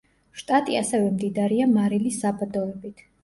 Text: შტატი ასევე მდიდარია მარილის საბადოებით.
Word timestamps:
შტატი 0.41 0.77
ასევე 0.79 1.11
მდიდარია 1.17 1.67
მარილის 1.75 2.19
საბადოებით. 2.25 3.05